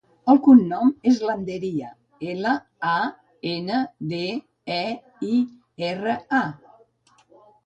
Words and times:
El 0.31 0.37
cognom 0.45 0.87
és 1.09 1.19
Landeira: 1.29 1.89
ela, 2.31 2.53
a, 2.93 2.95
ena, 3.51 3.83
de, 4.15 4.23
e, 4.77 4.81
i, 5.29 5.37
erra, 5.93 6.17
a. 6.41 6.43